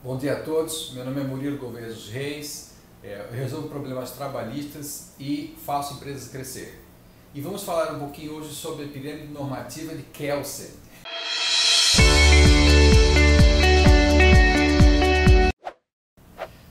Bom 0.00 0.16
dia 0.16 0.34
a 0.34 0.42
todos, 0.42 0.92
meu 0.92 1.04
nome 1.04 1.20
é 1.20 1.24
Murilo 1.24 1.58
Gouveia 1.58 1.88
dos 1.88 2.08
Reis, 2.08 2.70
é, 3.02 3.26
eu 3.32 3.36
resolvo 3.36 3.66
problemas 3.66 4.12
trabalhistas 4.12 5.10
e 5.18 5.56
faço 5.66 5.94
empresas 5.94 6.28
crescer. 6.28 6.80
E 7.34 7.40
vamos 7.40 7.64
falar 7.64 7.92
um 7.92 7.98
pouquinho 7.98 8.34
hoje 8.34 8.54
sobre 8.54 8.84
a 8.84 8.88
pirâmide 8.88 9.32
normativa 9.32 9.96
de 9.96 10.04
Kelsen. 10.04 10.70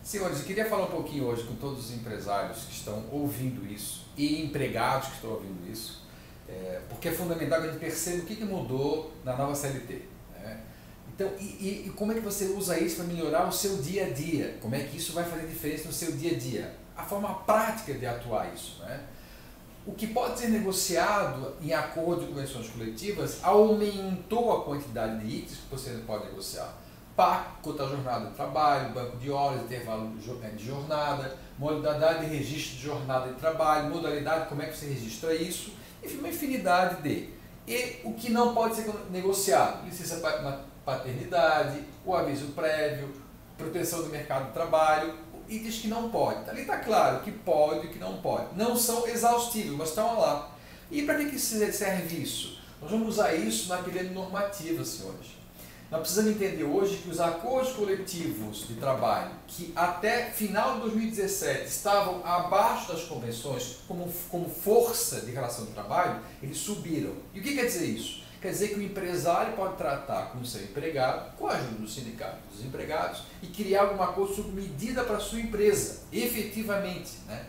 Senhores, 0.01 0.39
eu 0.39 0.45
queria 0.45 0.69
falar 0.69 0.85
um 0.85 0.91
pouquinho 0.91 1.25
hoje 1.25 1.43
com 1.43 1.55
todos 1.55 1.87
os 1.87 1.91
empresários 1.93 2.63
que 2.63 2.71
estão 2.71 3.03
ouvindo 3.11 3.69
isso 3.69 4.05
e 4.15 4.41
empregados 4.41 5.09
que 5.09 5.15
estão 5.15 5.31
ouvindo 5.31 5.69
isso, 5.69 6.01
é, 6.47 6.79
porque 6.87 7.09
é 7.09 7.11
fundamental 7.11 7.59
que 7.59 7.67
a 7.67 7.71
gente 7.71 7.79
perceba 7.81 8.23
o 8.23 8.25
que 8.25 8.45
mudou 8.45 9.11
na 9.25 9.35
nova 9.35 9.53
CLT. 9.53 10.15
Então, 11.13 11.31
e, 11.39 11.43
e, 11.43 11.83
e, 11.87 11.89
como 11.91 12.11
é 12.11 12.15
que 12.15 12.21
você 12.21 12.45
usa 12.45 12.79
isso 12.79 12.97
para 12.97 13.05
melhorar 13.05 13.47
o 13.47 13.51
seu 13.51 13.77
dia 13.77 14.05
a 14.05 14.09
dia? 14.09 14.57
Como 14.61 14.75
é 14.75 14.81
que 14.81 14.97
isso 14.97 15.13
vai 15.13 15.23
fazer 15.23 15.47
diferença 15.47 15.87
no 15.87 15.93
seu 15.93 16.11
dia 16.11 16.35
a 16.35 16.37
dia? 16.37 16.75
A 16.95 17.03
forma 17.03 17.33
prática 17.33 17.93
de 17.93 18.05
atuar 18.05 18.53
isso. 18.53 18.81
Né? 18.83 19.03
O 19.85 19.93
que 19.93 20.07
pode 20.07 20.37
ser 20.37 20.49
negociado 20.49 21.55
em 21.61 21.73
acordo 21.73 22.21
de 22.21 22.27
convenções 22.27 22.69
coletivas 22.69 23.43
aumentou 23.43 24.51
a 24.51 24.65
quantidade 24.65 25.25
de 25.25 25.37
itens 25.37 25.59
que 25.59 25.71
você 25.71 25.91
pode 26.05 26.25
negociar. 26.25 26.73
PAC, 27.15 27.61
cota 27.63 27.87
jornada 27.87 28.29
de 28.29 28.35
trabalho, 28.35 28.93
banco 28.93 29.17
de 29.17 29.31
horas, 29.31 29.61
intervalo 29.63 30.11
de 30.15 30.65
jornada, 30.65 31.35
modalidade 31.57 32.25
de 32.25 32.35
registro 32.35 32.75
de 32.75 32.83
jornada 32.83 33.29
de 33.29 33.39
trabalho, 33.39 33.89
modalidade, 33.89 34.49
como 34.49 34.61
é 34.61 34.67
que 34.67 34.77
você 34.77 34.87
registra 34.87 35.33
isso, 35.33 35.71
enfim, 36.03 36.19
uma 36.19 36.29
infinidade 36.29 37.01
de. 37.01 37.29
E 37.67 38.01
o 38.03 38.13
que 38.13 38.29
não 38.29 38.53
pode 38.53 38.75
ser 38.75 38.93
negociado? 39.09 39.83
Licença 39.85 40.19
paternidade, 40.87 41.83
o 42.05 42.15
aviso 42.15 42.53
prévio, 42.53 43.13
proteção 43.57 44.03
do 44.03 44.09
mercado 44.09 44.47
de 44.47 44.53
trabalho, 44.53 45.13
itens 45.49 45.79
que 45.79 45.89
não 45.89 46.09
pode. 46.09 46.49
Ali 46.49 46.61
está 46.61 46.77
claro 46.77 47.19
que 47.19 47.31
pode 47.31 47.87
e 47.87 47.89
que 47.89 47.99
não 47.99 48.21
pode. 48.21 48.55
Não 48.55 48.73
são 48.77 49.05
exaustivos, 49.05 49.77
mas 49.77 49.89
estão 49.89 50.17
lá. 50.17 50.49
E 50.89 51.03
para 51.03 51.17
que, 51.17 51.31
que 51.31 51.39
serve 51.39 52.15
isso? 52.15 52.57
Nós 52.81 52.89
vamos 52.89 53.09
usar 53.09 53.33
isso 53.33 53.67
na 53.67 53.79
pirâmide 53.79 54.13
normativa, 54.13 54.85
senhores. 54.85 55.35
Nós 55.91 56.01
precisamos 56.01 56.31
entender 56.31 56.63
hoje 56.63 56.97
que 56.97 57.09
os 57.09 57.19
acordos 57.19 57.73
coletivos 57.73 58.67
de 58.67 58.75
trabalho, 58.75 59.31
que 59.45 59.73
até 59.75 60.29
final 60.31 60.75
de 60.75 60.81
2017 60.81 61.65
estavam 61.65 62.25
abaixo 62.25 62.93
das 62.93 63.03
convenções 63.03 63.79
como, 63.87 64.09
como 64.29 64.49
força 64.49 65.21
de 65.21 65.31
relação 65.31 65.65
de 65.65 65.71
trabalho, 65.71 66.21
eles 66.41 66.57
subiram. 66.57 67.13
E 67.33 67.39
o 67.39 67.43
que 67.43 67.55
quer 67.55 67.65
dizer 67.65 67.85
isso? 67.85 68.26
Quer 68.41 68.51
dizer 68.51 68.69
que 68.69 68.79
o 68.79 68.83
empresário 68.83 69.53
pode 69.53 69.77
tratar 69.77 70.31
com 70.31 70.39
o 70.39 70.45
seu 70.45 70.61
empregado, 70.61 71.35
com 71.37 71.47
a 71.47 71.53
ajuda 71.53 71.79
do 71.79 71.87
sindicato 71.87 72.37
dos 72.51 72.63
empregados, 72.63 73.23
e 73.41 73.47
criar 73.47 73.83
alguma 73.83 74.07
coisa 74.07 74.35
sob 74.35 74.51
medida 74.51 75.03
para 75.03 75.17
a 75.17 75.19
sua 75.19 75.39
empresa, 75.39 76.01
efetivamente. 76.11 77.13
Né? 77.27 77.45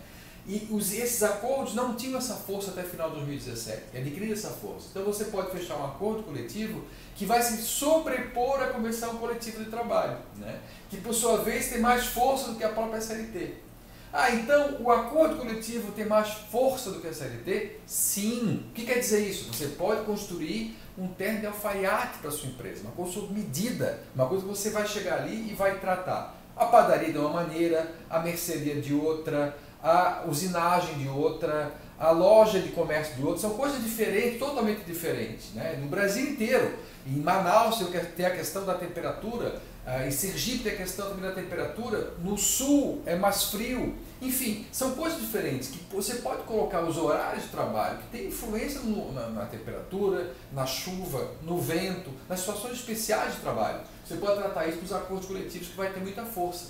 E 0.46 0.66
os, 0.70 0.94
esses 0.94 1.22
acordos 1.22 1.74
não 1.74 1.94
tinham 1.94 2.16
essa 2.16 2.34
força 2.34 2.70
até 2.70 2.82
final 2.82 3.10
de 3.10 3.16
2017, 3.16 3.82
é 3.92 3.98
adquirir 3.98 4.32
essa 4.32 4.48
força. 4.48 4.88
Então 4.90 5.04
você 5.04 5.26
pode 5.26 5.50
fechar 5.50 5.76
um 5.76 5.84
acordo 5.84 6.22
coletivo 6.22 6.84
que 7.14 7.26
vai 7.26 7.42
se 7.42 7.60
sobrepor 7.60 8.62
à 8.62 8.68
convenção 8.68 9.18
coletiva 9.18 9.62
de 9.62 9.68
trabalho, 9.68 10.16
né? 10.36 10.60
que 10.88 10.96
por 10.96 11.12
sua 11.12 11.36
vez 11.36 11.68
tem 11.68 11.80
mais 11.80 12.06
força 12.06 12.50
do 12.50 12.56
que 12.56 12.64
a 12.64 12.70
própria 12.70 12.96
SLT. 12.96 13.67
Ah, 14.12 14.30
então 14.30 14.78
o 14.80 14.90
acordo 14.90 15.36
coletivo 15.36 15.92
tem 15.92 16.06
mais 16.06 16.28
força 16.50 16.90
do 16.90 17.00
que 17.00 17.08
a 17.08 17.12
CLT? 17.12 17.80
Sim. 17.86 18.64
O 18.70 18.72
que 18.72 18.86
quer 18.86 18.98
dizer 19.00 19.20
isso? 19.20 19.52
Você 19.52 19.66
pode 19.68 20.04
construir 20.04 20.76
um 20.96 21.08
terno 21.08 21.40
de 21.40 21.46
alfaiate 21.46 22.18
para 22.18 22.30
sua 22.30 22.48
empresa, 22.48 22.82
uma 22.82 22.92
coisa 22.92 23.12
sob 23.12 23.32
medida, 23.32 24.00
uma 24.14 24.26
coisa 24.26 24.44
que 24.44 24.48
você 24.48 24.70
vai 24.70 24.86
chegar 24.86 25.18
ali 25.18 25.50
e 25.50 25.54
vai 25.54 25.78
tratar. 25.78 26.36
A 26.56 26.64
padaria 26.66 27.12
de 27.12 27.18
uma 27.18 27.28
maneira, 27.28 27.92
a 28.10 28.18
mercearia 28.18 28.80
de 28.80 28.92
outra, 28.92 29.56
a 29.82 30.24
usinagem 30.26 30.94
de 30.98 31.08
outra, 31.08 31.72
a 31.98 32.10
loja 32.10 32.60
de 32.60 32.70
comércio 32.70 33.14
de 33.14 33.22
outra, 33.22 33.38
são 33.38 33.50
coisas 33.50 33.82
diferentes, 33.82 34.38
totalmente 34.38 34.84
diferentes. 34.84 35.52
Né? 35.54 35.78
No 35.80 35.86
Brasil 35.86 36.30
inteiro, 36.30 36.74
em 37.06 37.20
Manaus 37.20 37.78
tem 38.16 38.26
a 38.26 38.30
questão 38.30 38.64
da 38.64 38.74
temperatura, 38.74 39.60
ah, 39.90 40.06
em 40.06 40.10
Sergipe 40.10 40.64
tem 40.64 40.72
a 40.72 40.76
questão 40.76 41.08
também 41.08 41.22
da 41.22 41.34
temperatura, 41.34 42.12
no 42.22 42.36
sul 42.36 43.00
é 43.06 43.16
mais 43.16 43.44
frio. 43.44 43.96
Enfim, 44.20 44.66
são 44.70 44.94
coisas 44.94 45.18
diferentes 45.18 45.70
que 45.70 45.78
você 45.90 46.16
pode 46.16 46.42
colocar 46.42 46.82
os 46.82 46.98
horários 46.98 47.44
de 47.44 47.48
trabalho 47.48 47.96
que 47.96 48.08
tem 48.08 48.26
influência 48.26 48.80
no, 48.80 49.10
na, 49.14 49.28
na, 49.30 49.46
temperatura, 49.46 50.34
na 50.52 50.66
chuva, 50.66 51.30
no 51.40 51.58
vento, 51.58 52.10
nas 52.28 52.40
situações 52.40 52.74
especiais 52.74 53.36
de 53.36 53.40
trabalho. 53.40 53.80
Você 54.04 54.16
pode 54.16 54.36
tratar 54.36 54.66
isso 54.66 54.76
com 54.76 54.84
os 54.84 54.92
acordos 54.92 55.26
coletivos 55.26 55.68
que 55.68 55.76
vai 55.78 55.90
ter 55.90 56.00
muita 56.00 56.22
força. 56.22 56.66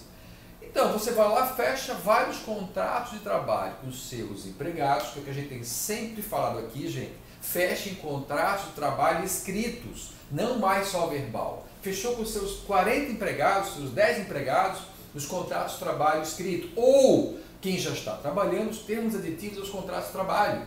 Então, 0.62 0.92
você 0.92 1.10
vai 1.10 1.28
lá, 1.28 1.44
fecha 1.44 1.94
vários 1.94 2.38
contratos 2.38 3.14
de 3.14 3.18
trabalho 3.18 3.74
com 3.80 3.88
os 3.88 4.08
seus 4.08 4.46
empregados, 4.46 5.08
que 5.08 5.18
é 5.18 5.22
o 5.22 5.24
que 5.24 5.30
a 5.30 5.34
gente 5.34 5.48
tem 5.48 5.64
sempre 5.64 6.22
falado 6.22 6.60
aqui, 6.60 6.88
gente. 6.88 7.16
Feche 7.40 7.90
contratos 7.96 8.66
de 8.66 8.72
trabalho 8.72 9.24
escritos, 9.24 10.10
não 10.30 10.58
mais 10.58 10.88
só 10.88 11.06
verbal 11.06 11.68
fechou 11.80 12.16
com 12.16 12.24
seus 12.24 12.60
40 12.60 13.12
empregados, 13.12 13.74
seus 13.74 13.90
10 13.90 14.20
empregados, 14.20 14.80
os 15.14 15.26
contratos 15.26 15.74
de 15.74 15.78
trabalho 15.80 16.22
escrito, 16.22 16.68
ou 16.76 17.38
quem 17.60 17.78
já 17.78 17.90
está 17.90 18.12
trabalhando, 18.16 18.70
os 18.70 18.80
termos 18.80 19.14
aditivos 19.14 19.58
aos 19.58 19.70
contratos 19.70 20.06
de 20.06 20.12
trabalho. 20.12 20.62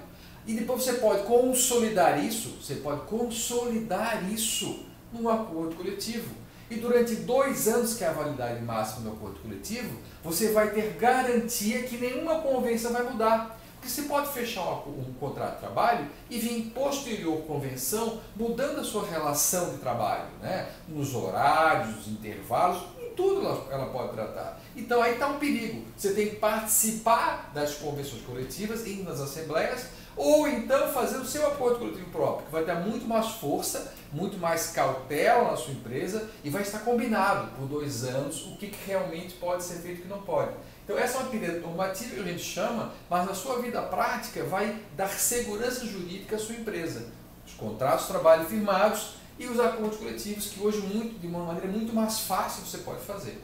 E 0.47 0.53
depois 0.53 0.83
você 0.83 0.93
pode 0.93 1.23
consolidar 1.23 2.23
isso, 2.23 2.57
você 2.61 2.75
pode 2.75 3.01
consolidar 3.01 4.29
isso 4.31 4.83
num 5.13 5.29
acordo 5.29 5.75
coletivo. 5.75 6.41
E 6.69 6.75
durante 6.75 7.15
dois 7.15 7.67
anos, 7.67 7.95
que 7.95 8.03
é 8.03 8.07
a 8.07 8.13
validade 8.13 8.61
máxima 8.63 9.09
do 9.09 9.15
acordo 9.15 9.39
coletivo, 9.41 9.97
você 10.23 10.51
vai 10.51 10.71
ter 10.71 10.93
garantia 10.93 11.83
que 11.83 11.97
nenhuma 11.97 12.39
convenção 12.39 12.93
vai 12.93 13.03
mudar. 13.03 13.60
Porque 13.81 13.89
você 13.89 14.03
pode 14.03 14.29
fechar 14.29 14.87
um, 14.87 15.11
contrato 15.19 15.55
de 15.55 15.61
trabalho 15.61 16.07
e 16.29 16.37
vir 16.37 16.69
posterior 16.69 17.41
convenção 17.47 18.21
mudando 18.35 18.79
a 18.79 18.83
sua 18.83 19.07
relação 19.07 19.71
de 19.71 19.77
trabalho, 19.77 20.27
né? 20.39 20.69
nos 20.87 21.15
horários, 21.15 21.95
nos 21.95 22.07
intervalos, 22.07 22.83
em 23.01 23.09
tudo 23.15 23.43
ela, 23.43 23.67
ela 23.71 23.85
pode 23.87 24.13
tratar. 24.13 24.61
Então 24.75 25.01
aí 25.01 25.13
está 25.13 25.27
um 25.29 25.39
perigo. 25.39 25.83
Você 25.97 26.13
tem 26.13 26.29
que 26.29 26.35
participar 26.35 27.49
das 27.55 27.73
convenções 27.73 28.21
coletivas, 28.21 28.85
ir 28.85 29.01
nas 29.03 29.19
assembleias, 29.19 29.87
ou 30.15 30.47
então 30.47 30.91
fazer 30.93 31.17
o 31.17 31.25
seu 31.25 31.47
acordo 31.47 31.79
coletivo 31.79 32.09
próprio, 32.11 32.45
que 32.45 32.51
vai 32.51 32.65
dar 32.65 32.75
muito 32.75 33.05
mais 33.05 33.27
força, 33.27 33.93
muito 34.11 34.37
mais 34.37 34.67
cautela 34.67 35.51
na 35.51 35.57
sua 35.57 35.73
empresa 35.73 36.29
e 36.43 36.49
vai 36.49 36.61
estar 36.61 36.79
combinado 36.79 37.51
por 37.55 37.67
dois 37.67 38.03
anos 38.03 38.45
o 38.47 38.57
que, 38.57 38.73
realmente 38.85 39.35
pode 39.35 39.63
ser 39.63 39.75
feito 39.75 39.97
e 39.97 39.99
o 39.99 40.03
que 40.03 40.09
não 40.09 40.21
pode. 40.21 40.51
Então 40.83 40.97
essa 40.97 41.17
é 41.17 41.21
uma 41.21 41.29
pirâmide 41.29 41.59
normativa 41.59 42.15
que 42.15 42.19
a 42.21 42.23
gente 42.23 42.43
chama, 42.43 42.91
mas 43.09 43.25
na 43.25 43.33
sua 43.33 43.59
vida 43.59 43.81
prática 43.81 44.43
vai 44.43 44.81
dar 44.95 45.09
segurança 45.09 45.85
jurídica 45.85 46.35
à 46.35 46.39
sua 46.39 46.55
empresa. 46.55 47.07
Os 47.45 47.53
contratos 47.53 48.05
de 48.05 48.11
trabalho 48.11 48.45
firmados 48.45 49.15
e 49.39 49.47
os 49.47 49.59
acordos 49.59 49.97
coletivos 49.97 50.49
que 50.49 50.59
hoje 50.59 50.81
muito, 50.81 51.19
de 51.19 51.27
uma 51.27 51.45
maneira 51.45 51.67
muito 51.67 51.93
mais 51.93 52.19
fácil 52.19 52.65
você 52.65 52.79
pode 52.79 53.01
fazer. 53.01 53.41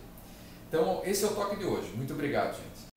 Então 0.67 1.01
esse 1.05 1.23
é 1.23 1.27
o 1.27 1.33
toque 1.33 1.55
de 1.55 1.65
hoje. 1.65 1.91
Muito 1.95 2.13
obrigado, 2.13 2.55
gente. 2.55 2.87